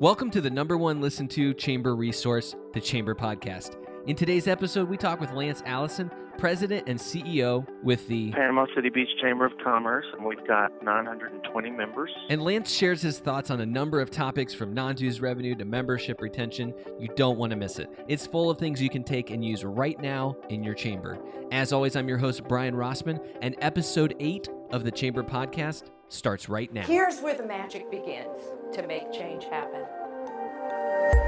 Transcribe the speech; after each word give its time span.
Welcome 0.00 0.30
to 0.30 0.40
the 0.40 0.48
number 0.48 0.78
one 0.78 1.02
listened 1.02 1.30
to 1.32 1.52
chamber 1.52 1.94
resource, 1.94 2.56
the 2.72 2.80
Chamber 2.80 3.14
Podcast. 3.14 3.76
In 4.06 4.16
today's 4.16 4.48
episode, 4.48 4.88
we 4.88 4.96
talk 4.96 5.20
with 5.20 5.30
Lance 5.32 5.62
Allison, 5.66 6.10
President 6.38 6.88
and 6.88 6.98
CEO 6.98 7.66
with 7.82 8.08
the 8.08 8.30
Panama 8.30 8.64
City 8.74 8.88
Beach 8.88 9.10
Chamber 9.20 9.44
of 9.44 9.52
Commerce, 9.62 10.06
and 10.16 10.24
we've 10.24 10.42
got 10.48 10.70
920 10.82 11.70
members. 11.72 12.10
And 12.30 12.40
Lance 12.40 12.72
shares 12.72 13.02
his 13.02 13.18
thoughts 13.18 13.50
on 13.50 13.60
a 13.60 13.66
number 13.66 14.00
of 14.00 14.10
topics 14.10 14.54
from 14.54 14.72
non 14.72 14.94
dues 14.94 15.20
revenue 15.20 15.54
to 15.56 15.66
membership 15.66 16.22
retention. 16.22 16.72
You 16.98 17.08
don't 17.14 17.36
want 17.36 17.50
to 17.50 17.56
miss 17.56 17.78
it. 17.78 17.90
It's 18.08 18.26
full 18.26 18.48
of 18.48 18.56
things 18.56 18.80
you 18.80 18.88
can 18.88 19.04
take 19.04 19.28
and 19.28 19.44
use 19.44 19.66
right 19.66 20.00
now 20.00 20.34
in 20.48 20.64
your 20.64 20.72
chamber. 20.72 21.18
As 21.52 21.74
always, 21.74 21.94
I'm 21.94 22.08
your 22.08 22.16
host, 22.16 22.48
Brian 22.48 22.74
Rossman, 22.74 23.22
and 23.42 23.54
episode 23.60 24.16
8 24.18 24.48
of 24.70 24.82
the 24.82 24.90
Chamber 24.90 25.22
Podcast 25.22 25.90
starts 26.10 26.48
right 26.48 26.72
now. 26.72 26.82
Here's 26.82 27.20
where 27.20 27.34
the 27.34 27.46
magic 27.46 27.90
begins 27.90 28.38
to 28.72 28.86
make 28.86 29.12
change 29.12 29.44
happen. 29.44 29.82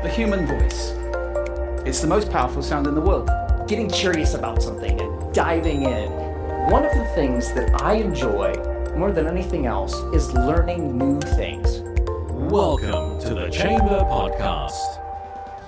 The 0.03 0.11
human 0.11 0.47
voice. 0.47 0.91
It's 1.87 2.01
the 2.01 2.09
most 2.09 2.31
powerful 2.31 2.63
sound 2.63 2.87
in 2.87 2.95
the 2.95 3.01
world. 3.01 3.31
Getting 3.69 3.89
curious 3.89 4.35
about 4.35 4.63
something 4.63 5.01
and 5.01 5.35
diving 5.35 5.83
in. 5.85 6.11
One 6.71 6.85
of 6.85 6.93
the 6.93 7.05
things 7.15 7.53
that 7.55 7.81
I 7.81 7.95
enjoy 7.95 8.55
more 8.97 9.13
than 9.13 9.27
anything 9.27 9.67
else 9.67 9.95
is 10.15 10.33
learning 10.33 10.99
new 10.99 11.21
things. 11.21 11.81
Welcome 12.51 13.21
to 13.21 13.35
the 13.35 13.49
Chamber 13.51 14.01
Podcast. 14.11 14.73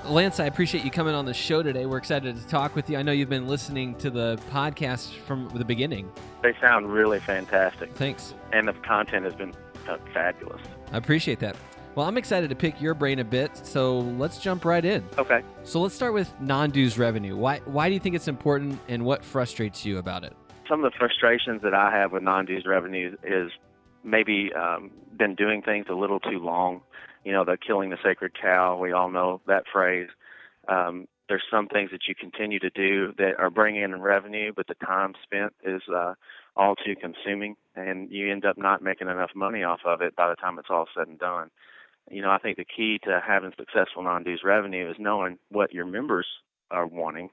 Lance, 0.07 0.39
I 0.39 0.47
appreciate 0.47 0.85
you 0.85 0.91
coming 0.91 1.15
on 1.15 1.25
the 1.25 1.35
show 1.35 1.63
today. 1.63 1.87
We're 1.87 1.99
excited 1.99 2.37
to 2.37 2.47
talk 2.47 2.75
with 2.75 2.91
you. 2.91 2.99
I 2.99 3.03
know 3.03 3.13
you've 3.13 3.31
been 3.31 3.49
listening 3.49 3.95
to 3.97 4.11
the 4.11 4.39
podcast 4.51 5.15
from 5.27 5.49
the 5.55 5.65
beginning. 5.65 6.13
They 6.43 6.55
sound 6.61 6.93
really 6.93 7.21
fantastic. 7.21 7.93
Thanks. 7.95 8.35
And 8.53 8.69
the 8.69 8.75
content 8.75 9.25
has 9.25 9.35
been 9.35 9.55
uh, 9.89 9.97
fabulous. 10.13 10.61
I 10.93 10.99
appreciate 10.99 11.39
that. 11.41 11.57
Well, 11.95 12.07
I'm 12.07 12.19
excited 12.19 12.51
to 12.51 12.57
pick 12.57 12.81
your 12.81 12.93
brain 12.95 13.21
a 13.21 13.25
bit, 13.25 13.57
so 13.57 14.01
let's 14.01 14.39
jump 14.39 14.65
right 14.65 14.85
in. 14.85 15.05
Okay. 15.17 15.43
So 15.63 15.81
let's 15.81 15.95
start 15.95 16.13
with 16.13 16.33
non-dues 16.41 16.99
revenue. 16.99 17.37
Why 17.37 17.61
why 17.65 17.89
do 17.89 17.95
you 17.95 18.01
think 18.01 18.17
it's 18.17 18.29
important 18.29 18.81
and 18.89 19.05
what 19.05 19.25
frustrates 19.25 19.85
you 19.87 19.99
about 19.99 20.25
it? 20.25 20.35
Some 20.69 20.85
of 20.85 20.93
the 20.93 20.99
frustrations 20.99 21.63
that 21.63 21.73
I 21.73 21.91
have 21.93 22.13
with 22.13 22.23
non-dues 22.23 22.67
revenue 22.67 23.17
is 23.23 23.53
maybe 24.03 24.51
um, 24.55 24.91
been 25.17 25.35
doing 25.35 25.63
things 25.63 25.87
a 25.89 25.95
little 25.95 26.19
too 26.19 26.39
long. 26.39 26.83
You 27.25 27.33
know, 27.33 27.45
the 27.45 27.57
killing 27.57 27.91
the 27.91 27.99
sacred 28.03 28.33
cow. 28.41 28.79
We 28.79 28.93
all 28.93 29.11
know 29.11 29.41
that 29.47 29.65
phrase. 29.73 30.09
Um, 30.69 31.09
there's 31.29 31.43
some 31.51 31.69
things 31.69 31.91
that 31.91 32.07
you 32.07 32.15
continue 32.15 32.59
to 32.59 32.71
do 32.71 33.15
that 33.17 33.39
are 33.39 33.51
bringing 33.51 33.83
in 33.83 34.01
revenue, 34.01 34.53
but 34.55 34.67
the 34.67 34.75
time 34.75 35.15
spent 35.23 35.55
is 35.65 35.83
uh, 35.95 36.15
all 36.55 36.77
too 36.77 36.95
consuming, 36.95 37.57
and 37.75 38.11
you 38.11 38.31
end 38.31 38.45
up 38.45 38.59
not 38.59 38.83
making 38.83 39.09
enough 39.09 39.31
money 39.35 39.63
off 39.63 39.81
of 39.87 40.03
it 40.03 40.15
by 40.17 40.29
the 40.29 40.37
time 40.37 40.59
it's 40.59 40.69
all 40.71 40.87
said 40.95 41.09
and 41.09 41.19
done. 41.19 41.51
You 42.11 42.21
know, 42.21 42.31
I 42.31 42.39
think 42.39 42.59
the 42.59 42.67
key 42.67 43.01
to 43.05 43.23
having 43.27 43.53
successful 43.59 44.03
non-dues 44.03 44.43
revenue 44.45 44.91
is 44.91 44.97
knowing 44.99 45.39
what 45.49 45.73
your 45.73 45.87
members 45.87 46.27
are 46.71 46.87
wanting, 46.87 47.31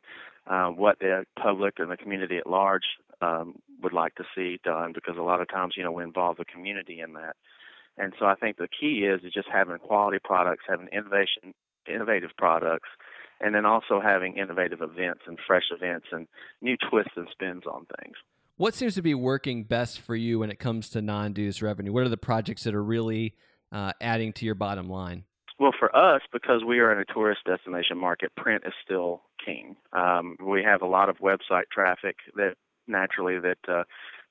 uh, 0.48 0.70
what 0.70 1.00
the 1.00 1.26
public 1.38 1.76
and 1.78 1.92
the 1.92 1.98
community 1.98 2.38
at 2.38 2.48
large 2.48 2.86
um, 3.20 3.56
would 3.84 3.94
like 3.94 4.16
to 4.16 4.24
see 4.34 4.60
done, 4.64 4.94
because 4.94 5.18
a 5.18 5.22
lot 5.22 5.42
of 5.42 5.50
times, 5.50 5.74
you 5.76 5.84
know, 5.84 5.92
we 5.92 6.04
involve 6.04 6.38
the 6.38 6.46
community 6.46 7.02
in 7.02 7.14
that. 7.14 7.36
And 8.02 8.14
so 8.18 8.26
I 8.26 8.34
think 8.34 8.58
the 8.58 8.68
key 8.68 9.06
is, 9.06 9.22
is 9.24 9.32
just 9.32 9.48
having 9.54 9.78
quality 9.78 10.18
products, 10.24 10.64
having 10.68 10.88
innovation, 10.92 11.54
innovative 11.88 12.32
products, 12.36 12.90
and 13.40 13.54
then 13.54 13.66
also 13.66 14.02
having 14.02 14.38
innovative 14.38 14.82
events 14.82 15.22
and 15.28 15.38
fresh 15.46 15.66
events 15.72 16.08
and 16.12 16.28
new 16.62 16.78
twists 16.90 17.14
and 17.16 17.28
spins 17.32 17.64
on 17.72 17.86
things. 18.02 18.16
What 18.58 18.74
seems 18.74 18.96
to 18.96 19.04
be 19.04 19.14
working 19.14 19.66
best 19.66 20.00
for 20.00 20.16
you 20.16 20.40
when 20.40 20.50
it 20.50 20.58
comes 20.58 20.90
to 20.90 21.02
non-dues 21.02 21.62
revenue? 21.62 21.94
What 21.94 22.04
are 22.04 22.10
the 22.10 22.18
projects 22.18 22.64
that 22.64 22.74
are 22.74 22.84
really 22.84 23.36
uh, 23.72 23.92
adding 24.02 24.34
to 24.34 24.46
your 24.46 24.56
bottom 24.56 24.90
line? 24.90 25.26
Well, 25.60 25.72
for 25.78 25.96
us, 25.96 26.22
because 26.34 26.64
we 26.68 26.80
are 26.80 26.92
in 26.92 26.98
a 26.98 27.14
tourist 27.14 27.42
destination 27.46 28.00
market, 28.00 28.36
print 28.36 28.64
is 28.66 28.74
still 28.84 29.22
king. 29.46 29.76
Um, 29.94 30.38
we 30.44 30.64
have 30.64 30.82
a 30.82 30.88
lot 30.88 31.08
of 31.08 31.18
website 31.18 31.70
traffic 31.72 32.16
that 32.36 32.56
naturally 32.88 33.40
that 33.40 33.60
uh, 33.68 33.84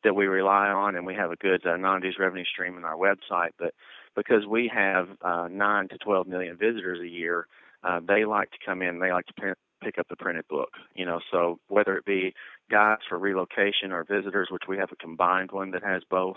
that 0.05 0.15
we 0.15 0.27
rely 0.27 0.69
on, 0.69 0.97
and 0.97 1.07
we 1.07 1.15
have 1.15 1.31
a 1.31 1.37
good 1.37 1.67
uh, 1.67 1.77
non-dues 1.77 2.17
revenue 2.19 2.45
stream 2.45 2.77
in 2.77 2.85
our 2.85 2.97
website. 2.97 3.51
But 3.59 3.75
because 4.17 4.47
we 4.47 4.71
have 4.75 5.09
uh, 5.23 5.49
nine 5.51 5.89
to 5.89 5.99
12 5.99 6.27
million 6.27 6.57
visitors 6.57 7.01
a 7.01 7.09
year, 7.09 7.47
uh, 7.85 8.01
they 8.07 8.25
like 8.25 8.51
to 8.51 8.59
come 8.65 8.83
in. 8.83 8.99
They 8.99 9.13
like 9.13 9.27
to 9.27 9.35
print, 9.35 9.59
pick 9.83 9.99
up 9.99 10.09
the 10.09 10.17
printed 10.17 10.47
book. 10.49 10.71
You 10.95 11.07
know, 11.07 11.21
so 11.31 11.59
whether 11.69 11.97
it 11.97 12.05
be 12.05 12.35
guides 12.71 13.03
for 13.09 13.19
relocation 13.19 13.93
or 13.93 14.05
visitors, 14.05 14.49
which 14.51 14.65
we 14.69 14.79
have 14.79 14.93
a 14.93 14.97
combined 14.97 15.53
one 15.53 15.71
that 15.73 15.83
has 15.83 16.03
both, 16.11 16.37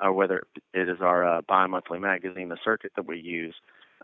or 0.00 0.12
whether 0.12 0.42
it 0.74 0.88
is 0.88 1.00
our 1.00 1.38
uh, 1.38 1.40
bi-monthly 1.48 1.98
magazine, 1.98 2.48
the 2.48 2.58
circuit 2.64 2.92
that 2.96 3.06
we 3.06 3.18
use, 3.18 3.54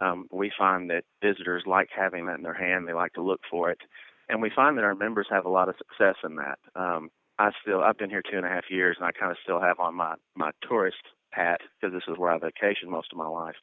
um, 0.01 0.29
we 0.31 0.53
find 0.57 0.91
that 0.91 1.05
visitors 1.23 1.65
like 1.67 1.89
having 1.95 2.27
that 2.27 2.37
in 2.37 2.43
their 2.43 2.55
hand. 2.55 2.87
They 2.87 2.93
like 2.93 3.15
to 3.15 3.23
look 3.23 3.41
for 3.51 3.71
it, 3.71 3.81
and 4.29 4.41
we 4.41 4.51
find 4.55 4.77
that 4.79 4.85
our 4.85 4.95
members 4.95 5.27
have 5.31 5.45
a 5.45 5.51
lot 5.51 5.69
of 5.69 5.75
success 5.77 6.17
in 6.25 6.37
that. 6.37 6.59
Um, 6.77 7.11
I 7.39 7.51
still 7.63 7.83
I've 7.83 7.99
been 7.99 8.11
here 8.11 8.23
two 8.23 8.37
and 8.37 8.47
a 8.47 8.51
half 8.51 8.71
years, 8.71 8.97
and 8.99 9.07
I 9.07 9.13
kind 9.13 9.31
of 9.31 9.39
still 9.43 9.61
have 9.61 9.79
on 9.81 9.95
my 9.95 10.15
my 10.35 10.51
tourist 10.69 11.03
hat 11.31 11.61
because 11.81 11.95
this 11.95 12.09
is 12.09 12.19
where 12.19 12.31
I 12.31 12.39
vacation 12.39 12.91
most 12.91 13.13
of 13.13 13.19
my 13.19 13.29
life. 13.29 13.57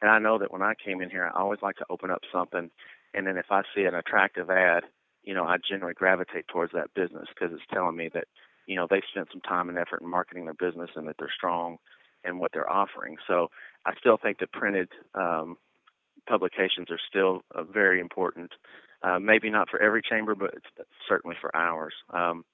And 0.00 0.10
I 0.10 0.18
know 0.18 0.38
that 0.38 0.52
when 0.52 0.62
I 0.62 0.74
came 0.82 1.00
in 1.00 1.10
here, 1.10 1.26
I 1.26 1.38
always 1.40 1.60
like 1.62 1.76
to 1.76 1.86
open 1.90 2.10
up 2.10 2.22
something, 2.32 2.70
and 3.14 3.26
then 3.26 3.36
if 3.36 3.46
I 3.50 3.62
see 3.74 3.84
an 3.84 3.94
attractive 3.94 4.50
ad, 4.50 4.84
you 5.22 5.34
know, 5.34 5.44
I 5.44 5.56
generally 5.68 5.94
gravitate 5.94 6.48
towards 6.48 6.72
that 6.72 6.94
business 6.94 7.28
because 7.28 7.52
it's 7.54 7.66
telling 7.72 7.96
me 7.96 8.08
that 8.14 8.24
you 8.66 8.76
know 8.76 8.86
they've 8.88 9.02
spent 9.10 9.28
some 9.32 9.42
time 9.42 9.68
and 9.68 9.78
effort 9.78 10.00
in 10.02 10.10
marketing 10.10 10.44
their 10.44 10.54
business 10.54 10.90
and 10.96 11.06
that 11.08 11.16
they're 11.18 11.32
strong 11.36 11.78
in 12.24 12.38
what 12.38 12.52
they're 12.52 12.70
offering. 12.70 13.16
So 13.26 13.48
I 13.86 13.92
still 13.98 14.16
think 14.16 14.38
the 14.38 14.46
printed 14.46 14.88
um, 15.14 15.56
publications 16.28 16.90
are 16.90 17.00
still 17.08 17.42
uh, 17.54 17.62
very 17.64 18.00
important. 18.00 18.52
Uh, 19.02 19.18
maybe 19.18 19.48
not 19.48 19.70
for 19.70 19.80
every 19.80 20.02
chamber, 20.02 20.34
but 20.34 20.54
certainly 21.08 21.36
for 21.40 21.54
ours. 21.54 21.94
Um, 22.12 22.44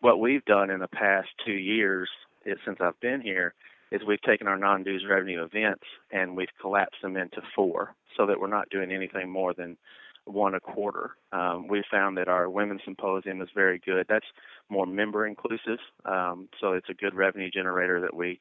what 0.00 0.20
we've 0.20 0.44
done 0.44 0.70
in 0.70 0.80
the 0.80 0.88
past 0.88 1.28
two 1.44 1.52
years 1.52 2.08
is, 2.44 2.58
since 2.64 2.78
I've 2.80 2.98
been 3.00 3.20
here 3.20 3.54
is 3.92 4.00
we've 4.06 4.22
taken 4.22 4.46
our 4.46 4.56
non-dues 4.56 5.04
revenue 5.08 5.44
events 5.44 5.84
and 6.10 6.36
we've 6.36 6.48
collapsed 6.60 7.02
them 7.02 7.16
into 7.16 7.42
four 7.54 7.94
so 8.16 8.26
that 8.26 8.40
we're 8.40 8.46
not 8.46 8.70
doing 8.70 8.92
anything 8.92 9.30
more 9.30 9.52
than 9.52 9.76
one 10.24 10.54
a 10.54 10.60
quarter. 10.60 11.16
Um, 11.32 11.66
we 11.66 11.82
found 11.90 12.16
that 12.18 12.28
our 12.28 12.48
women's 12.48 12.82
symposium 12.84 13.40
is 13.42 13.48
very 13.54 13.80
good. 13.84 14.06
That's 14.08 14.26
more 14.68 14.86
member 14.86 15.26
inclusive, 15.26 15.78
um, 16.04 16.48
so 16.60 16.72
it's 16.72 16.88
a 16.88 16.94
good 16.94 17.14
revenue 17.14 17.50
generator 17.50 18.00
that 18.02 18.14
we 18.14 18.38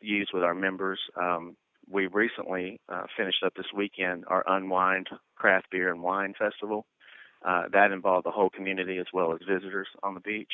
use 0.00 0.30
with 0.34 0.42
our 0.42 0.54
members. 0.54 0.98
Um, 1.16 1.56
we 1.88 2.06
recently 2.06 2.78
uh, 2.88 3.04
finished 3.16 3.42
up 3.44 3.54
this 3.54 3.66
weekend 3.74 4.24
our 4.28 4.44
Unwind 4.46 5.08
Craft 5.36 5.70
Beer 5.70 5.90
and 5.90 6.02
Wine 6.02 6.34
Festival. 6.38 6.84
Uh, 7.42 7.62
that 7.72 7.90
involved 7.90 8.26
the 8.26 8.30
whole 8.30 8.50
community 8.50 8.98
as 8.98 9.06
well 9.14 9.32
as 9.32 9.38
visitors 9.48 9.88
on 10.02 10.14
the 10.14 10.20
beach 10.20 10.52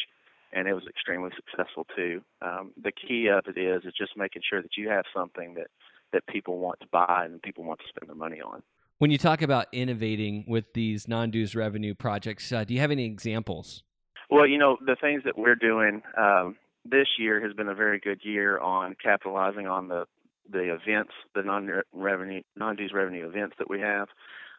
and 0.57 0.67
it 0.67 0.73
was 0.73 0.85
extremely 0.89 1.31
successful 1.37 1.87
too. 1.95 2.23
Um, 2.41 2.73
the 2.83 2.91
key 2.91 3.29
of 3.29 3.45
it 3.47 3.61
is 3.61 3.85
is 3.85 3.93
just 3.97 4.17
making 4.17 4.43
sure 4.49 4.63
that 4.63 4.77
you 4.77 4.89
have 4.89 5.05
something 5.15 5.55
that 5.55 5.69
that 6.13 6.27
people 6.27 6.59
want 6.59 6.81
to 6.81 6.87
buy 6.91 7.27
and 7.27 7.43
people 7.43 7.63
want 7.65 7.79
to 7.81 7.85
spend 7.89 8.09
their 8.09 8.17
money 8.17 8.41
on. 8.41 8.63
When 8.99 9.11
you 9.11 9.19
talk 9.19 9.43
about 9.43 9.67
innovating 9.73 10.45
with 10.49 10.73
these 10.73 11.07
non-dues 11.07 11.55
revenue 11.55 11.95
projects, 11.95 12.51
uh, 12.51 12.65
do 12.65 12.73
you 12.73 12.81
have 12.81 12.91
any 12.91 13.05
examples? 13.05 13.83
Well, 14.31 14.47
you 14.47 14.57
know 14.57 14.79
the 14.85 14.97
things 14.99 15.23
that 15.27 15.37
we're 15.37 15.57
doing 15.57 16.03
um, 16.17 16.57
this 16.85 17.07
year 17.19 17.41
has 17.43 17.53
been 17.53 17.69
a 17.69 17.75
very 17.75 18.01
good 18.01 18.21
year 18.23 18.59
on 18.59 18.97
capitalizing 19.03 19.67
on 19.67 19.89
the 19.89 20.07
the 20.51 20.75
events, 20.75 21.13
the 21.35 21.43
non-revenue 21.43 22.41
non-dues 22.57 22.93
revenue 22.95 23.29
events 23.29 23.57
that 23.59 23.69
we 23.69 23.81
have, 23.81 24.09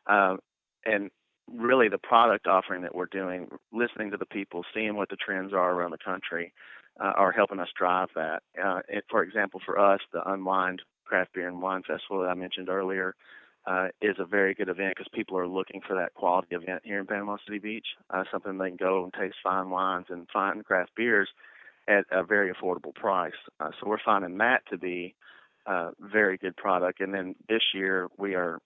um, 0.05 0.37
and 0.85 1.09
really 1.51 1.89
the 1.89 1.97
product 1.97 2.47
offering 2.47 2.81
that 2.81 2.95
we're 2.95 3.05
doing, 3.05 3.47
listening 3.71 4.11
to 4.11 4.17
the 4.17 4.25
people, 4.25 4.63
seeing 4.73 4.95
what 4.95 5.09
the 5.09 5.15
trends 5.15 5.53
are 5.53 5.71
around 5.71 5.91
the 5.91 5.97
country, 5.97 6.53
uh, 6.99 7.13
are 7.15 7.31
helping 7.31 7.59
us 7.59 7.69
drive 7.77 8.09
that. 8.15 8.41
Uh, 8.61 8.81
it, 8.87 9.05
for 9.09 9.23
example, 9.23 9.61
for 9.65 9.79
us, 9.79 9.99
the 10.11 10.21
Unwind 10.29 10.81
Craft 11.05 11.33
Beer 11.33 11.47
and 11.47 11.61
Wine 11.61 11.83
Festival 11.87 12.21
that 12.21 12.29
I 12.29 12.33
mentioned 12.33 12.69
earlier 12.69 13.15
uh, 13.65 13.87
is 14.01 14.15
a 14.19 14.25
very 14.25 14.53
good 14.53 14.69
event 14.69 14.93
because 14.95 15.09
people 15.13 15.37
are 15.37 15.47
looking 15.47 15.81
for 15.85 15.95
that 15.95 16.13
quality 16.13 16.55
event 16.55 16.81
here 16.83 16.99
in 16.99 17.05
Panama 17.05 17.37
City 17.45 17.59
Beach, 17.59 17.85
uh, 18.09 18.23
something 18.31 18.57
they 18.57 18.69
can 18.69 18.77
go 18.77 19.03
and 19.03 19.13
taste 19.13 19.35
fine 19.43 19.69
wines 19.69 20.05
and 20.09 20.27
fine 20.31 20.63
craft 20.63 20.91
beers 20.95 21.29
at 21.87 22.05
a 22.11 22.23
very 22.23 22.51
affordable 22.53 22.93
price. 22.95 23.33
Uh, 23.59 23.71
so 23.79 23.87
we're 23.87 23.97
finding 24.03 24.37
that 24.37 24.61
to 24.69 24.77
be 24.77 25.15
a 25.67 25.71
uh, 25.71 25.91
very 25.99 26.37
good 26.37 26.55
product. 26.55 27.01
And 27.01 27.13
then 27.13 27.35
this 27.49 27.61
year 27.73 28.07
we 28.17 28.35
are 28.35 28.59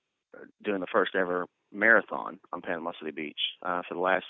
doing 0.63 0.81
the 0.81 0.87
first 0.91 1.15
ever 1.15 1.45
marathon 1.73 2.39
on 2.51 2.61
Panama 2.61 2.91
City 2.99 3.11
Beach. 3.11 3.39
Uh, 3.63 3.81
for 3.87 3.95
the 3.95 3.99
last 3.99 4.25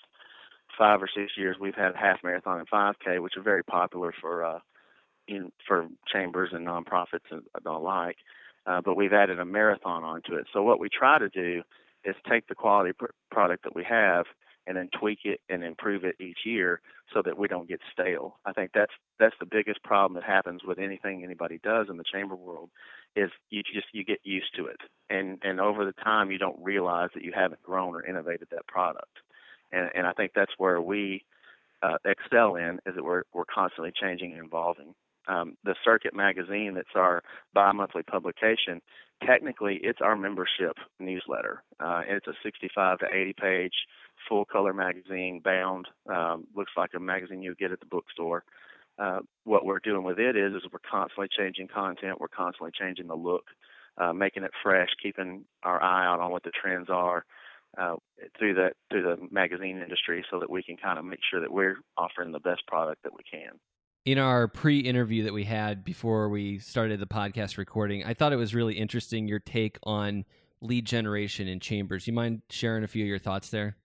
five 0.77 1.01
or 1.01 1.09
six 1.13 1.33
years, 1.38 1.57
we've 1.59 1.75
had 1.75 1.93
a 1.93 1.97
half 1.97 2.19
marathon 2.23 2.59
and 2.59 2.69
5K, 2.69 3.21
which 3.21 3.33
are 3.38 3.43
very 3.43 3.63
popular 3.63 4.13
for 4.19 4.43
uh, 4.43 4.59
in 5.27 5.51
for 5.67 5.88
chambers 6.11 6.49
and 6.51 6.67
nonprofits 6.67 7.29
and 7.29 7.43
the 7.63 7.71
like. 7.71 8.17
Uh, 8.65 8.81
but 8.83 8.95
we've 8.95 9.13
added 9.13 9.39
a 9.39 9.45
marathon 9.45 10.03
onto 10.03 10.35
it. 10.35 10.45
So 10.53 10.61
what 10.61 10.79
we 10.79 10.88
try 10.88 11.17
to 11.17 11.29
do 11.29 11.63
is 12.03 12.15
take 12.29 12.47
the 12.47 12.55
quality 12.55 12.93
pr- 12.93 13.05
product 13.31 13.63
that 13.63 13.75
we 13.75 13.83
have 13.83 14.25
and 14.68 14.78
then 14.78 14.90
tweak 15.00 15.19
it 15.25 15.40
and 15.50 15.63
improve 15.63 16.04
it 16.04 16.16
each 16.19 16.40
year 16.46 16.81
so 17.13 17.22
that 17.24 17.38
we 17.38 17.48
don't 17.48 17.68
get 17.68 17.80
stale. 17.92 18.38
I 18.46 18.54
think 18.54 18.72
that's 18.74 18.94
that's 19.19 19.36
the 19.40 19.46
biggest 19.46 19.84
problem 19.84 20.16
that 20.16 20.24
happens 20.24 20.62
with 20.66 20.80
anything 20.80 21.24
anybody 21.24 21.60
does 21.63 21.88
in 21.90 21.98
the 21.98 22.04
chamber 22.12 22.36
world 22.36 22.69
is 23.16 23.30
you 23.50 23.63
just 23.63 23.88
you 23.94 24.04
get 24.04 24.19
used 24.24 24.56
to 24.56 24.68
it 24.68 24.80
and 25.10 25.40
and 25.44 25.60
over 25.60 25.86
the 25.86 25.94
time 25.94 26.31
you 26.31 26.38
don't 26.38 26.58
realize 26.62 27.10
that 27.13 27.24
you 27.24 27.31
haven't 27.36 27.62
grown 27.62 27.94
or 27.94 28.06
innovated 28.06 28.48
that 28.52 28.68
product. 28.68 29.18
And 29.72 29.90
and 29.94 30.08
I 30.08 30.13
think 30.13 30.31
that's 30.34 30.54
where 30.58 30.81
we 30.81 31.24
uh, 31.84 31.98
excel 32.06 32.56
in 32.56 32.80
is 32.86 32.96
that 32.96 33.04
we're 33.04 33.24
we're 33.34 33.46
constantly 33.46 33.92
changing 34.00 34.34
and 34.34 34.46
evolving. 34.46 34.94
Um, 35.27 35.56
the 35.63 35.75
Circuit 35.83 36.15
magazine, 36.15 36.73
that's 36.75 36.95
our 36.95 37.21
bi-monthly 37.53 38.03
publication, 38.03 38.81
technically 39.25 39.79
it's 39.83 40.00
our 40.01 40.15
membership 40.15 40.77
newsletter. 41.00 41.63
Uh, 41.79 42.01
it's 42.07 42.27
a 42.27 42.33
65 42.44 43.00
to 43.00 43.06
80 43.12 43.33
page 43.39 43.73
full 44.27 44.45
color 44.45 44.73
magazine 44.73 45.41
bound. 45.44 45.88
Um, 46.09 46.45
looks 46.56 46.71
like 46.77 46.91
a 46.95 47.00
magazine 47.00 47.41
you 47.41 47.56
get 47.56 47.71
at 47.71 47.79
the 47.79 47.85
bookstore. 47.85 48.44
Uh, 49.00 49.19
what 49.45 49.65
we're 49.65 49.79
doing 49.79 50.03
with 50.03 50.19
it 50.19 50.35
is, 50.35 50.53
is 50.53 50.63
we're 50.71 50.79
constantly 50.89 51.27
changing 51.35 51.67
content. 51.67 52.19
We're 52.19 52.27
constantly 52.27 52.71
changing 52.77 53.07
the 53.07 53.15
look, 53.15 53.45
uh, 53.97 54.13
making 54.13 54.44
it 54.44 54.51
fresh, 54.62 54.89
keeping 55.01 55.45
our 55.63 55.81
eye 55.81 56.06
out 56.06 56.19
on 56.19 56.31
what 56.31 56.44
the 56.44 56.51
trends 56.51 56.88
are 56.89 57.25
uh, 57.77 57.95
through 58.38 58.53
the 58.53 58.71
through 58.89 59.03
the 59.03 59.17
magazine 59.31 59.81
industry, 59.81 60.25
so 60.29 60.39
that 60.39 60.50
we 60.50 60.62
can 60.62 60.77
kind 60.77 61.00
of 61.00 61.06
make 61.06 61.21
sure 61.29 61.39
that 61.39 61.51
we're 61.51 61.77
offering 61.97 62.31
the 62.31 62.39
best 62.39 62.67
product 62.67 63.01
that 63.03 63.13
we 63.13 63.24
can. 63.29 63.59
In 64.03 64.18
our 64.18 64.48
pre-interview 64.48 65.25
that 65.25 65.33
we 65.33 65.44
had 65.44 65.83
before 65.83 66.27
we 66.27 66.57
started 66.57 67.00
the 67.00 67.06
podcast 67.06 67.57
recording, 67.57 68.03
I 68.03 68.15
thought 68.15 68.33
it 68.33 68.38
was 68.38 68.56
really 68.56 68.74
interesting 68.74 69.27
your 69.27 69.38
take 69.38 69.77
on 69.83 70.25
lead 70.59 70.86
generation 70.86 71.48
in 71.48 71.59
chambers. 71.59 72.07
You 72.07 72.13
mind 72.13 72.42
sharing 72.50 72.83
a 72.83 72.88
few 72.88 73.03
of 73.03 73.07
your 73.07 73.19
thoughts 73.19 73.51
there? 73.51 73.77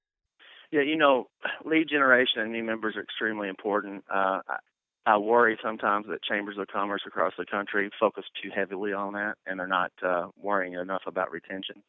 Yeah, 0.72 0.80
you 0.80 0.96
know, 0.96 1.28
lead 1.66 1.88
generation 1.90 2.40
and 2.40 2.50
new 2.50 2.64
members 2.64 2.96
are 2.96 3.02
extremely 3.02 3.50
important. 3.50 4.04
Uh, 4.10 4.40
I, 4.48 4.56
I 5.04 5.18
worry 5.18 5.58
sometimes 5.62 6.06
that 6.08 6.22
chambers 6.22 6.56
of 6.58 6.66
commerce 6.68 7.02
across 7.06 7.34
the 7.36 7.44
country 7.44 7.90
focus 8.00 8.24
too 8.42 8.48
heavily 8.54 8.94
on 8.94 9.12
that, 9.12 9.34
and 9.46 9.60
they're 9.60 9.66
not 9.66 9.92
uh, 10.02 10.28
worrying 10.40 10.72
enough 10.72 11.02
about 11.06 11.30
retention. 11.30 11.82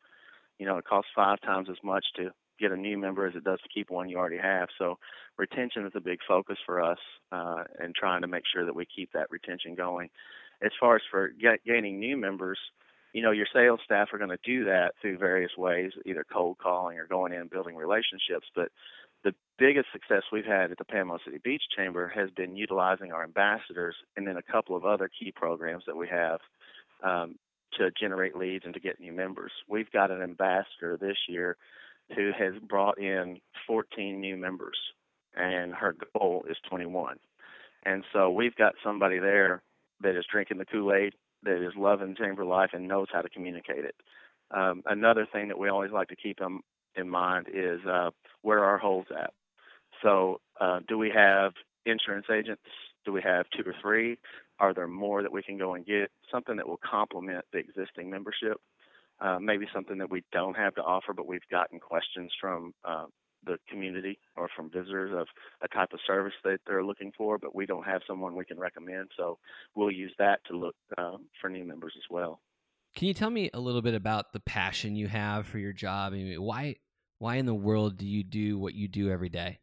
You 0.59 0.65
know, 0.65 0.77
it 0.77 0.83
costs 0.83 1.11
five 1.15 1.39
times 1.39 1.69
as 1.71 1.77
much 1.81 2.05
to 2.17 2.31
get 2.59 2.71
a 2.71 2.77
new 2.77 2.97
member 2.97 3.25
as 3.25 3.35
it 3.35 3.43
does 3.43 3.59
to 3.61 3.69
keep 3.73 3.89
one 3.89 4.09
you 4.09 4.17
already 4.17 4.37
have. 4.37 4.69
So 4.77 4.97
retention 5.37 5.85
is 5.85 5.93
a 5.95 6.01
big 6.01 6.19
focus 6.27 6.57
for 6.65 6.81
us, 6.81 6.99
uh, 7.31 7.63
and 7.79 7.95
trying 7.95 8.21
to 8.21 8.27
make 8.27 8.43
sure 8.51 8.65
that 8.65 8.75
we 8.75 8.85
keep 8.85 9.11
that 9.13 9.31
retention 9.31 9.75
going. 9.75 10.09
As 10.61 10.71
far 10.79 10.95
as 10.95 11.01
for 11.11 11.29
get, 11.29 11.63
gaining 11.65 11.99
new 11.99 12.17
members, 12.17 12.57
you 13.13 13.21
know, 13.21 13.31
your 13.31 13.47
sales 13.53 13.79
staff 13.85 14.09
are 14.13 14.17
going 14.17 14.29
to 14.29 14.39
do 14.43 14.65
that 14.65 14.93
through 15.01 15.17
various 15.17 15.51
ways, 15.57 15.91
either 16.05 16.25
cold 16.31 16.57
calling 16.57 16.97
or 16.97 17.07
going 17.07 17.33
in 17.33 17.41
and 17.41 17.49
building 17.49 17.75
relationships. 17.75 18.47
But 18.55 18.69
the 19.23 19.33
biggest 19.57 19.87
success 19.91 20.23
we've 20.31 20.45
had 20.45 20.71
at 20.71 20.77
the 20.77 20.85
Panama 20.85 21.17
City 21.23 21.39
Beach 21.43 21.63
Chamber 21.75 22.11
has 22.13 22.29
been 22.31 22.55
utilizing 22.55 23.11
our 23.11 23.23
ambassadors 23.23 23.95
and 24.15 24.27
then 24.27 24.37
a 24.37 24.41
couple 24.41 24.75
of 24.75 24.85
other 24.85 25.09
key 25.09 25.31
programs 25.31 25.83
that 25.87 25.97
we 25.97 26.07
have 26.07 26.39
um, 27.03 27.35
to 27.77 27.91
generate 27.99 28.35
leads 28.35 28.65
and 28.65 28.73
to 28.73 28.79
get 28.79 28.99
new 28.99 29.13
members. 29.13 29.51
We've 29.67 29.91
got 29.91 30.11
an 30.11 30.21
ambassador 30.21 30.97
this 30.99 31.17
year 31.27 31.57
who 32.15 32.31
has 32.37 32.53
brought 32.67 32.97
in 32.97 33.39
14 33.65 34.19
new 34.19 34.37
members, 34.37 34.77
and 35.35 35.73
her 35.73 35.95
goal 36.17 36.45
is 36.49 36.57
21. 36.69 37.17
And 37.85 38.03
so 38.13 38.29
we've 38.29 38.55
got 38.55 38.73
somebody 38.83 39.19
there 39.19 39.61
that 40.01 40.15
is 40.15 40.25
drinking 40.31 40.57
the 40.57 40.65
Kool 40.65 40.93
Aid, 40.93 41.13
that 41.43 41.65
is 41.65 41.73
loving 41.77 42.15
chamber 42.15 42.45
life, 42.45 42.71
and 42.73 42.87
knows 42.87 43.07
how 43.11 43.21
to 43.21 43.29
communicate 43.29 43.85
it. 43.85 43.95
Um, 44.51 44.83
another 44.85 45.27
thing 45.31 45.49
that 45.49 45.59
we 45.59 45.69
always 45.69 45.91
like 45.91 46.07
to 46.09 46.15
keep 46.15 46.39
them 46.39 46.61
in 46.95 47.09
mind 47.09 47.47
is 47.53 47.79
uh, 47.85 48.11
where 48.41 48.59
are 48.59 48.71
our 48.71 48.77
holes 48.77 49.07
at. 49.11 49.33
So, 50.01 50.41
uh, 50.59 50.79
do 50.87 50.97
we 50.97 51.11
have 51.13 51.53
insurance 51.85 52.27
agents? 52.31 52.61
Do 53.05 53.11
we 53.11 53.21
have 53.21 53.45
two 53.55 53.67
or 53.67 53.75
three? 53.81 54.17
Are 54.59 54.73
there 54.73 54.87
more 54.87 55.21
that 55.21 55.31
we 55.31 55.43
can 55.43 55.57
go 55.57 55.75
and 55.75 55.85
get? 55.85 56.11
Something 56.31 56.57
that 56.57 56.67
will 56.67 56.79
complement 56.83 57.45
the 57.51 57.59
existing 57.59 58.09
membership. 58.09 58.59
Uh, 59.19 59.39
maybe 59.39 59.65
something 59.73 59.97
that 59.97 60.11
we 60.11 60.23
don't 60.31 60.55
have 60.55 60.75
to 60.75 60.81
offer, 60.81 61.11
but 61.11 61.25
we've 61.25 61.47
gotten 61.49 61.79
questions 61.79 62.31
from 62.39 62.71
uh, 62.85 63.05
the 63.45 63.57
community 63.69 64.19
or 64.35 64.47
from 64.55 64.69
visitors 64.69 65.11
of 65.15 65.27
a 65.63 65.67
type 65.69 65.89
of 65.93 65.99
service 66.05 66.33
that 66.43 66.59
they're 66.67 66.83
looking 66.83 67.11
for, 67.17 67.37
but 67.37 67.55
we 67.55 67.65
don't 67.65 67.85
have 67.85 68.01
someone 68.07 68.35
we 68.35 68.45
can 68.45 68.59
recommend. 68.59 69.09
So 69.17 69.39
we'll 69.75 69.91
use 69.91 70.13
that 70.19 70.39
to 70.49 70.57
look 70.57 70.75
uh, 70.97 71.17
for 71.41 71.49
new 71.49 71.65
members 71.65 71.93
as 71.97 72.03
well. 72.09 72.41
Can 72.95 73.07
you 73.07 73.13
tell 73.13 73.29
me 73.29 73.49
a 73.53 73.59
little 73.59 73.81
bit 73.81 73.93
about 73.93 74.33
the 74.33 74.39
passion 74.39 74.95
you 74.95 75.07
have 75.07 75.47
for 75.47 75.59
your 75.59 75.73
job? 75.73 76.13
I 76.13 76.17
mean, 76.17 76.41
why 76.41 76.75
why 77.19 77.35
in 77.35 77.45
the 77.45 77.55
world 77.55 77.97
do 77.97 78.05
you 78.05 78.23
do 78.23 78.59
what 78.59 78.73
you 78.73 78.87
do 78.87 79.09
every 79.09 79.29
day? 79.29 79.59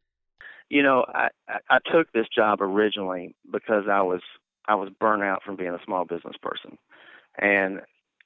You 0.68 0.82
know, 0.82 1.04
I, 1.08 1.28
I 1.70 1.78
took 1.92 2.10
this 2.12 2.26
job 2.34 2.60
originally 2.60 3.36
because 3.50 3.84
I 3.90 4.02
was 4.02 4.20
I 4.66 4.74
was 4.76 4.88
burnt 4.98 5.22
out 5.22 5.42
from 5.44 5.56
being 5.56 5.70
a 5.70 5.84
small 5.84 6.04
business 6.04 6.36
person, 6.42 6.78
and 7.38 7.80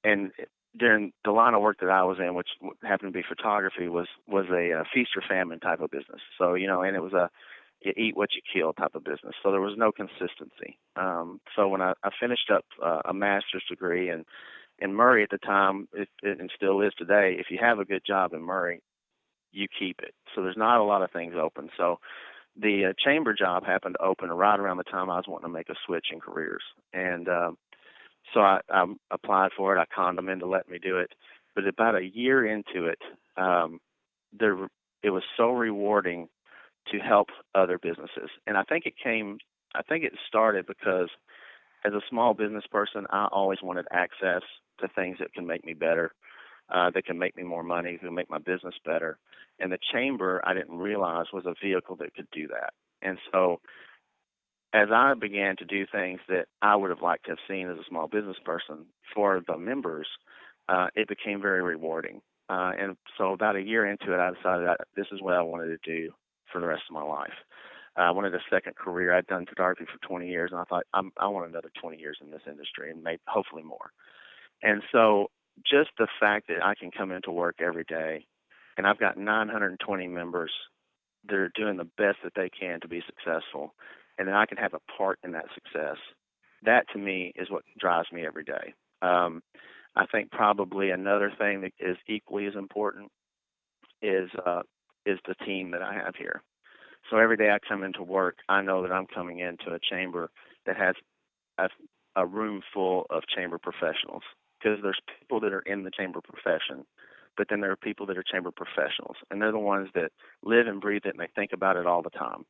and 0.04 0.30
during 0.78 1.12
the 1.24 1.30
line 1.32 1.54
of 1.54 1.62
work 1.62 1.78
that 1.80 1.90
I 1.90 2.04
was 2.04 2.18
in, 2.18 2.34
which 2.34 2.48
happened 2.82 3.12
to 3.12 3.18
be 3.18 3.24
photography, 3.28 3.88
was 3.88 4.08
was 4.26 4.46
a, 4.50 4.70
a 4.70 4.84
feast 4.92 5.10
or 5.16 5.22
famine 5.28 5.60
type 5.60 5.80
of 5.80 5.90
business. 5.90 6.20
So 6.38 6.54
you 6.54 6.66
know, 6.66 6.82
and 6.82 6.96
it 6.96 7.02
was 7.02 7.12
a 7.12 7.30
you 7.80 7.92
eat 7.96 8.16
what 8.16 8.30
you 8.34 8.42
kill 8.52 8.72
type 8.72 8.94
of 8.94 9.04
business. 9.04 9.34
So 9.42 9.50
there 9.50 9.60
was 9.60 9.74
no 9.76 9.92
consistency. 9.92 10.78
Um, 10.96 11.40
so 11.54 11.68
when 11.68 11.80
I, 11.80 11.92
I 12.02 12.10
finished 12.20 12.50
up 12.52 12.64
uh, 12.84 13.00
a 13.04 13.14
master's 13.14 13.64
degree 13.68 14.08
and 14.08 14.24
in 14.80 14.94
Murray 14.94 15.22
at 15.22 15.30
the 15.30 15.38
time, 15.38 15.88
it, 15.92 16.08
it, 16.22 16.40
and 16.40 16.50
still 16.54 16.80
is 16.80 16.92
today, 16.96 17.36
if 17.38 17.46
you 17.50 17.58
have 17.60 17.78
a 17.78 17.84
good 17.84 18.02
job 18.06 18.32
in 18.32 18.42
Murray, 18.42 18.80
you 19.52 19.66
keep 19.78 20.00
it. 20.00 20.14
So 20.34 20.42
there's 20.42 20.56
not 20.56 20.80
a 20.80 20.84
lot 20.84 21.02
of 21.02 21.10
things 21.10 21.34
open. 21.40 21.70
So 21.76 21.98
the 22.60 22.86
uh, 22.90 22.92
chamber 23.04 23.34
job 23.34 23.64
happened 23.64 23.96
to 23.98 24.04
open 24.04 24.30
right 24.30 24.58
around 24.58 24.76
the 24.76 24.84
time 24.84 25.10
I 25.10 25.16
was 25.16 25.24
wanting 25.26 25.48
to 25.48 25.52
make 25.52 25.68
a 25.68 25.74
switch 25.86 26.06
in 26.12 26.20
careers, 26.20 26.62
and 26.92 27.28
uh, 27.28 27.52
so 28.34 28.40
I, 28.40 28.60
I 28.70 28.84
applied 29.10 29.50
for 29.56 29.76
it. 29.76 29.80
I 29.80 29.84
conned 29.94 30.18
them 30.18 30.28
into 30.28 30.46
letting 30.46 30.72
me 30.72 30.78
do 30.78 30.98
it. 30.98 31.12
But 31.54 31.66
about 31.66 31.96
a 31.96 32.04
year 32.04 32.46
into 32.46 32.86
it, 32.86 32.98
um, 33.36 33.80
there 34.38 34.56
it 35.02 35.10
was 35.10 35.22
so 35.36 35.50
rewarding 35.50 36.28
to 36.92 36.98
help 36.98 37.28
other 37.54 37.78
businesses, 37.78 38.30
and 38.46 38.56
I 38.56 38.62
think 38.62 38.86
it 38.86 38.94
came. 39.02 39.38
I 39.74 39.82
think 39.82 40.04
it 40.04 40.12
started 40.26 40.66
because 40.66 41.08
as 41.84 41.92
a 41.92 42.00
small 42.08 42.34
business 42.34 42.64
person, 42.70 43.06
I 43.10 43.28
always 43.30 43.58
wanted 43.62 43.86
access 43.92 44.42
to 44.80 44.88
things 44.88 45.18
that 45.20 45.32
can 45.32 45.46
make 45.46 45.64
me 45.64 45.74
better, 45.74 46.12
uh, 46.70 46.90
that 46.94 47.04
can 47.04 47.18
make 47.18 47.36
me 47.36 47.42
more 47.42 47.62
money, 47.62 47.98
can 47.98 48.14
make 48.14 48.30
my 48.30 48.38
business 48.38 48.74
better. 48.84 49.18
And 49.60 49.72
the 49.72 49.78
chamber, 49.92 50.40
I 50.44 50.54
didn't 50.54 50.78
realize 50.78 51.26
was 51.32 51.46
a 51.46 51.54
vehicle 51.62 51.96
that 51.96 52.14
could 52.14 52.28
do 52.32 52.48
that. 52.48 52.72
And 53.02 53.18
so, 53.32 53.60
as 54.72 54.88
I 54.92 55.14
began 55.14 55.56
to 55.56 55.64
do 55.64 55.86
things 55.86 56.20
that 56.28 56.46
I 56.62 56.76
would 56.76 56.90
have 56.90 57.02
liked 57.02 57.24
to 57.24 57.30
have 57.32 57.38
seen 57.48 57.68
as 57.68 57.78
a 57.78 57.88
small 57.88 58.08
business 58.08 58.36
person 58.44 58.86
for 59.14 59.42
the 59.46 59.56
members, 59.56 60.06
uh, 60.68 60.88
it 60.94 61.08
became 61.08 61.40
very 61.40 61.62
rewarding. 61.62 62.20
Uh, 62.48 62.72
and 62.78 62.96
so, 63.16 63.32
about 63.32 63.56
a 63.56 63.62
year 63.62 63.86
into 63.86 64.12
it, 64.12 64.20
I 64.20 64.30
decided 64.30 64.66
that 64.66 64.80
this 64.96 65.06
is 65.12 65.20
what 65.20 65.34
I 65.34 65.42
wanted 65.42 65.78
to 65.82 65.90
do 65.90 66.12
for 66.52 66.60
the 66.60 66.66
rest 66.66 66.82
of 66.88 66.94
my 66.94 67.02
life. 67.02 67.34
Uh, 67.96 68.02
I 68.02 68.10
wanted 68.10 68.34
a 68.34 68.40
second 68.50 68.76
career. 68.76 69.14
I'd 69.14 69.26
done 69.26 69.46
photography 69.46 69.84
for 69.84 70.06
20 70.06 70.28
years, 70.28 70.50
and 70.50 70.60
I 70.60 70.64
thought 70.64 70.84
I'm, 70.94 71.10
I 71.18 71.28
want 71.28 71.50
another 71.50 71.70
20 71.80 71.98
years 71.98 72.18
in 72.22 72.30
this 72.30 72.42
industry, 72.46 72.90
and 72.90 73.02
maybe 73.02 73.20
hopefully 73.26 73.62
more. 73.62 73.90
And 74.62 74.82
so, 74.92 75.30
just 75.70 75.90
the 75.98 76.08
fact 76.20 76.48
that 76.48 76.64
I 76.64 76.74
can 76.74 76.90
come 76.90 77.12
into 77.12 77.30
work 77.30 77.56
every 77.60 77.84
day 77.84 78.26
and 78.78 78.86
I've 78.86 78.98
got 78.98 79.18
920 79.18 80.06
members 80.06 80.52
that 81.26 81.34
are 81.34 81.50
doing 81.54 81.76
the 81.76 81.84
best 81.98 82.18
that 82.22 82.32
they 82.36 82.48
can 82.48 82.80
to 82.80 82.88
be 82.88 83.02
successful, 83.04 83.74
and 84.18 84.28
then 84.28 84.34
I 84.34 84.46
can 84.46 84.58
have 84.58 84.74
a 84.74 84.92
part 84.96 85.18
in 85.24 85.32
that 85.32 85.46
success. 85.54 85.96
That 86.64 86.86
to 86.92 86.98
me 86.98 87.32
is 87.36 87.50
what 87.50 87.62
drives 87.78 88.10
me 88.12 88.26
every 88.26 88.44
day. 88.44 88.74
Um, 89.02 89.42
I 89.96 90.06
think 90.06 90.30
probably 90.30 90.90
another 90.90 91.32
thing 91.38 91.62
that 91.62 91.72
is 91.78 91.96
equally 92.08 92.46
as 92.46 92.54
important 92.54 93.10
is 94.02 94.28
uh, 94.44 94.62
is 95.06 95.18
the 95.26 95.34
team 95.46 95.70
that 95.70 95.82
I 95.82 95.94
have 95.94 96.14
here. 96.16 96.42
So 97.10 97.18
every 97.18 97.36
day 97.36 97.50
I 97.50 97.58
come 97.66 97.82
into 97.84 98.02
work, 98.02 98.38
I 98.48 98.60
know 98.60 98.82
that 98.82 98.92
I'm 98.92 99.06
coming 99.06 99.38
into 99.38 99.72
a 99.72 99.78
chamber 99.78 100.30
that 100.66 100.76
has 100.76 100.94
a, 101.56 101.68
a 102.16 102.26
room 102.26 102.60
full 102.74 103.06
of 103.10 103.22
chamber 103.34 103.58
professionals 103.58 104.22
because 104.58 104.78
there's 104.82 105.00
people 105.20 105.40
that 105.40 105.52
are 105.52 105.60
in 105.60 105.84
the 105.84 105.90
chamber 105.96 106.20
profession 106.20 106.84
but 107.38 107.46
then 107.48 107.60
there 107.60 107.70
are 107.70 107.76
people 107.76 108.04
that 108.06 108.18
are 108.18 108.24
chamber 108.24 108.50
professionals, 108.50 109.16
and 109.30 109.40
they're 109.40 109.52
the 109.52 109.58
ones 109.58 109.88
that 109.94 110.10
live 110.42 110.66
and 110.66 110.80
breathe 110.80 111.02
it, 111.06 111.10
and 111.10 111.20
they 111.20 111.30
think 111.34 111.52
about 111.54 111.76
it 111.76 111.86
all 111.86 112.02
the 112.02 112.10
time, 112.10 112.44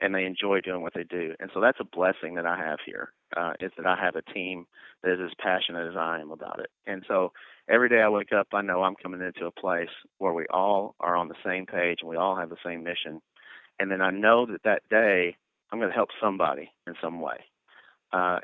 and 0.00 0.14
they 0.14 0.24
enjoy 0.24 0.60
doing 0.60 0.82
what 0.82 0.94
they 0.94 1.04
do. 1.04 1.34
And 1.40 1.50
so 1.52 1.60
that's 1.60 1.80
a 1.80 1.84
blessing 1.84 2.34
that 2.34 2.46
I 2.46 2.56
have 2.56 2.78
here. 2.84 3.12
Uh, 3.36 3.52
is 3.60 3.72
that 3.76 3.86
I 3.86 3.96
have 4.02 4.16
a 4.16 4.32
team 4.32 4.66
that 5.02 5.12
is 5.12 5.20
as 5.22 5.32
passionate 5.38 5.88
as 5.88 5.96
I 5.96 6.20
am 6.20 6.30
about 6.30 6.60
it. 6.60 6.70
And 6.86 7.04
so 7.06 7.32
every 7.68 7.88
day 7.88 8.00
I 8.00 8.08
wake 8.08 8.32
up, 8.32 8.48
I 8.54 8.62
know 8.62 8.82
I'm 8.82 8.94
coming 8.94 9.20
into 9.20 9.46
a 9.46 9.50
place 9.50 9.90
where 10.16 10.32
we 10.32 10.46
all 10.46 10.94
are 10.98 11.14
on 11.14 11.28
the 11.28 11.34
same 11.44 11.66
page 11.66 11.98
and 12.00 12.08
we 12.08 12.16
all 12.16 12.36
have 12.36 12.48
the 12.48 12.56
same 12.64 12.84
mission. 12.84 13.20
And 13.78 13.90
then 13.90 14.00
I 14.00 14.10
know 14.10 14.46
that 14.46 14.62
that 14.64 14.82
day 14.88 15.36
I'm 15.70 15.78
going 15.78 15.90
to 15.90 15.94
help 15.94 16.08
somebody 16.22 16.72
in 16.86 16.94
some 17.02 17.20
way. 17.20 17.36
Uh, 18.12 18.38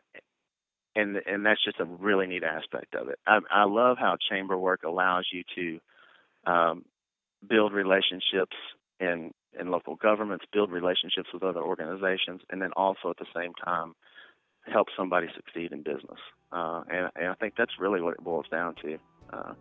and 0.96 1.16
and 1.26 1.44
that's 1.44 1.64
just 1.64 1.80
a 1.80 1.84
really 1.84 2.26
neat 2.26 2.44
aspect 2.44 2.94
of 2.94 3.08
it. 3.08 3.18
I, 3.26 3.40
I 3.50 3.64
love 3.64 3.96
how 3.98 4.16
chamber 4.30 4.56
work 4.56 4.82
allows 4.84 5.26
you 5.32 5.42
to 5.56 6.50
um, 6.50 6.84
build 7.48 7.72
relationships 7.72 8.56
in 9.00 9.32
in 9.58 9.70
local 9.70 9.96
governments, 9.96 10.44
build 10.52 10.70
relationships 10.70 11.28
with 11.32 11.42
other 11.42 11.60
organizations, 11.60 12.40
and 12.50 12.60
then 12.60 12.72
also 12.76 13.10
at 13.10 13.18
the 13.18 13.26
same 13.34 13.52
time 13.64 13.94
help 14.72 14.88
somebody 14.96 15.26
succeed 15.36 15.72
in 15.72 15.82
business. 15.82 16.18
Uh, 16.52 16.82
and, 16.88 17.10
and 17.16 17.28
I 17.28 17.34
think 17.34 17.54
that's 17.56 17.72
really 17.78 18.00
what 18.00 18.14
it 18.14 18.24
boils 18.24 18.46
down 18.50 18.74
to. 18.82 18.98
Uh, 19.32 19.54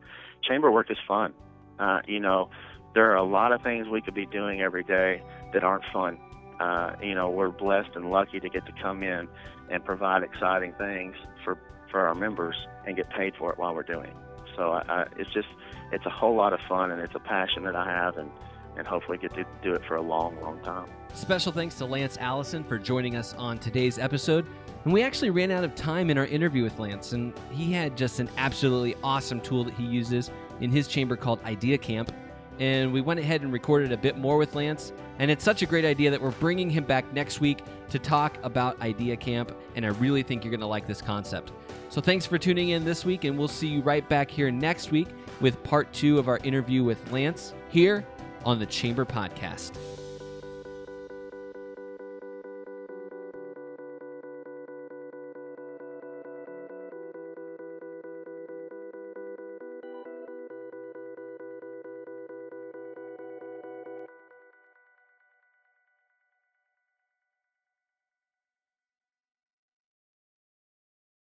chamber 0.47 0.71
work 0.71 0.89
is 0.91 0.97
fun. 1.07 1.33
Uh, 1.79 1.99
you 2.07 2.19
know, 2.19 2.49
there 2.93 3.11
are 3.11 3.15
a 3.15 3.23
lot 3.23 3.51
of 3.51 3.61
things 3.61 3.87
we 3.87 4.01
could 4.01 4.13
be 4.13 4.25
doing 4.25 4.61
every 4.61 4.83
day 4.83 5.21
that 5.53 5.63
aren't 5.63 5.83
fun. 5.91 6.17
Uh, 6.59 6.95
you 7.01 7.15
know, 7.15 7.29
we're 7.29 7.49
blessed 7.49 7.89
and 7.95 8.11
lucky 8.11 8.39
to 8.39 8.49
get 8.49 8.65
to 8.65 8.71
come 8.81 9.03
in 9.03 9.27
and 9.69 9.83
provide 9.83 10.23
exciting 10.23 10.73
things 10.77 11.15
for 11.43 11.57
for 11.91 12.07
our 12.07 12.15
members 12.15 12.55
and 12.87 12.95
get 12.95 13.09
paid 13.11 13.33
for 13.37 13.51
it 13.51 13.59
while 13.59 13.73
we're 13.75 13.83
doing 13.83 14.07
it. 14.07 14.15
So 14.55 14.71
I, 14.71 14.81
I, 14.87 15.05
it's 15.17 15.31
just 15.33 15.47
it's 15.91 16.05
a 16.05 16.09
whole 16.09 16.35
lot 16.35 16.53
of 16.53 16.59
fun 16.67 16.91
and 16.91 17.01
it's 17.01 17.15
a 17.15 17.19
passion 17.19 17.63
that 17.63 17.75
I 17.75 17.85
have 17.85 18.17
and 18.17 18.29
and 18.77 18.87
hopefully 18.87 19.17
get 19.17 19.33
to 19.35 19.45
do 19.61 19.73
it 19.73 19.83
for 19.85 19.95
a 19.95 20.01
long, 20.01 20.39
long 20.41 20.59
time. 20.63 20.87
Special 21.13 21.51
thanks 21.51 21.75
to 21.75 21.85
Lance 21.85 22.17
Allison 22.19 22.63
for 22.63 22.79
joining 22.79 23.15
us 23.15 23.35
on 23.35 23.59
today's 23.59 23.99
episode. 23.99 24.47
And 24.83 24.91
we 24.91 25.03
actually 25.03 25.29
ran 25.29 25.51
out 25.51 25.63
of 25.63 25.75
time 25.75 26.09
in 26.09 26.17
our 26.17 26.25
interview 26.25 26.63
with 26.63 26.77
Lance, 26.79 27.13
and 27.13 27.33
he 27.51 27.71
had 27.71 27.95
just 27.95 28.19
an 28.19 28.29
absolutely 28.37 28.95
awesome 29.03 29.39
tool 29.39 29.63
that 29.63 29.73
he 29.75 29.83
uses 29.83 30.31
in 30.59 30.71
his 30.71 30.87
chamber 30.87 31.15
called 31.15 31.41
Idea 31.43 31.77
Camp. 31.77 32.11
And 32.59 32.91
we 32.91 33.01
went 33.01 33.19
ahead 33.19 33.41
and 33.41 33.53
recorded 33.53 33.91
a 33.91 33.97
bit 33.97 34.17
more 34.17 34.37
with 34.37 34.55
Lance, 34.55 34.91
and 35.19 35.31
it's 35.31 35.43
such 35.43 35.61
a 35.61 35.65
great 35.65 35.85
idea 35.85 36.11
that 36.11 36.21
we're 36.21 36.31
bringing 36.31 36.69
him 36.69 36.83
back 36.83 37.11
next 37.13 37.39
week 37.39 37.63
to 37.89 37.99
talk 37.99 38.37
about 38.43 38.79
Idea 38.81 39.15
Camp, 39.15 39.55
and 39.75 39.85
I 39.85 39.89
really 39.89 40.21
think 40.21 40.43
you're 40.43 40.51
going 40.51 40.59
to 40.59 40.67
like 40.67 40.85
this 40.85 41.01
concept. 41.01 41.51
So 41.89 42.01
thanks 42.01 42.25
for 42.25 42.37
tuning 42.37 42.69
in 42.69 42.83
this 42.83 43.05
week, 43.05 43.23
and 43.23 43.37
we'll 43.37 43.47
see 43.47 43.67
you 43.67 43.81
right 43.81 44.07
back 44.09 44.29
here 44.29 44.51
next 44.51 44.91
week 44.91 45.07
with 45.39 45.63
part 45.63 45.91
two 45.93 46.19
of 46.19 46.27
our 46.27 46.39
interview 46.43 46.83
with 46.83 47.11
Lance 47.11 47.53
here 47.69 48.05
on 48.45 48.59
the 48.59 48.65
Chamber 48.65 49.05
Podcast. 49.05 49.71